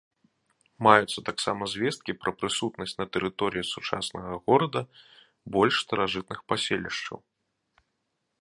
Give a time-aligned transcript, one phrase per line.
[0.85, 4.81] Маюцца таксама звесткі пра прысутнасць на тэрыторыі сучаснага горада
[5.59, 7.17] больш старажытных паселішчаў.